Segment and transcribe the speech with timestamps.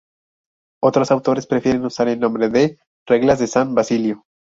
[0.81, 4.23] Otros autores prefieren usar el nombre de "Reglas de san Basilio".